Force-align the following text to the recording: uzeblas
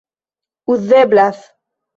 uzeblas 0.73 1.39